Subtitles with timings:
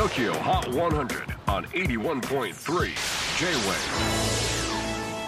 [0.00, 2.54] TOKYO HOT 100 on 81.3 J-WAVE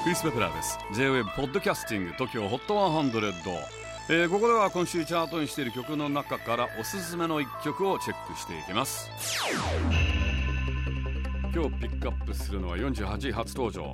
[0.02, 0.78] クリス・ベプラーです。
[0.94, 3.58] J-WAVE ポッドキャスティング TOKYO HOT 100、
[4.08, 9.10] えー、ここでは今週チャートにしている曲の中からおすすめの一曲をチェックしていきます。
[11.54, 13.92] 今日ピックアップするのは48位初登場。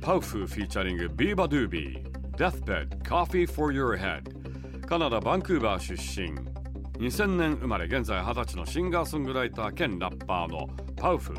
[0.00, 6.53] パウフフィーチャリングビーバドゥービー Deathbed Coffee for Your Head カナダバンクーバー出身。
[6.98, 11.34] 2000年生まれ現在20歳のシンガーソングライター兼ラッパーのパウフ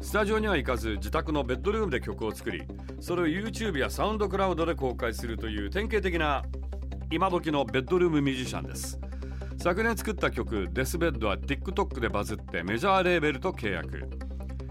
[0.00, 2.64] スタジオには行かず自宅のベッドルームで曲を作り
[3.00, 6.42] それを YouTube やサウンドクラウドで公開するという典型的な
[7.12, 8.98] 今時のベッドルームミュージシャンです。
[9.58, 14.08] 昨年作った曲「デスベッドは TikTok でバズってメジャーレーベルと契約。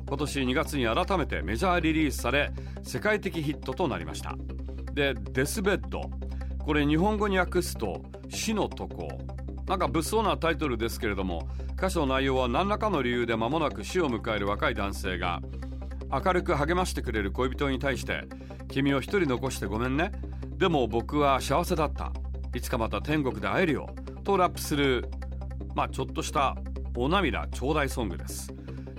[0.07, 2.52] 今年2月に改めてメジャーリリースされ
[2.83, 4.35] 世界的ヒットとなりました。
[4.93, 6.02] でデスベッド。
[6.59, 9.08] これ日本語に訳すと死の床。
[9.67, 15.42] なんか物騒なタイトルですけれども歌詞の内容は何らかの理由で間もなく死を迎える若い男性が
[16.12, 18.26] 明るく励ましてくれる恋人に対して
[18.70, 20.12] 君を一人残してごめんね。
[20.58, 22.12] でも僕は幸せだった。
[22.54, 23.89] いつかまた天国で会えるよ。
[24.23, 25.09] とラップする
[25.73, 26.56] まあちょっとした
[26.95, 28.54] お涙頂戴ソングです。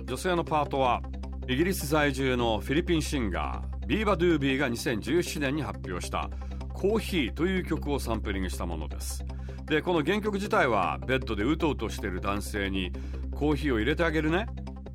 [0.05, 1.01] 女性のパートは
[1.47, 6.29] イギリス在住のフィリピンシンガービーバドゥービーが2017年に発表した
[6.73, 9.23] 「コーヒー」という曲をサンプリングしたものです。
[9.65, 12.91] でこの原曲自体はベッドでうとうとしている男性に
[13.33, 14.47] コーヒーを入れてあげるね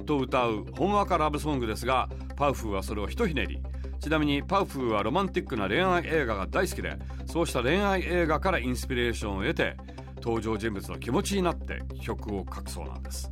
[0.07, 3.61] と歌うほんわかラブソングですがパウフーはそれをひとひねり。
[4.01, 6.97] ちなみにパウフーはロマンティックな恋愛映画が大好きで
[7.27, 9.77] そうした恋愛映画からインスピレーションを得て
[10.23, 13.31] 登場人物の気持ちになって曲を書くそうなんです。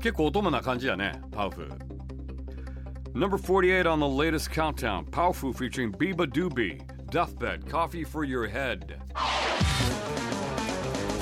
[0.00, 1.96] 結構乙女な感じやねパウフー。
[3.14, 8.98] Number 48 on the latest countdown Powerful featuring Biba Doobie Deathbed Coffee for Your Head.